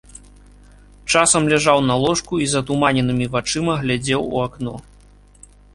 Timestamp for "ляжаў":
1.51-1.83